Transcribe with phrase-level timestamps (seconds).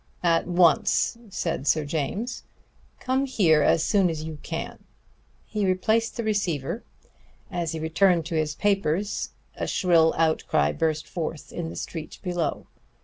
[0.23, 2.41] "At once," said Sir James.
[2.99, 4.83] "Come here as soon as you can!"
[5.45, 6.81] He replaced the receiver.
[7.51, 12.17] As he turned to his papers again a shrill outcry burst forth in the street
[12.23, 12.65] below.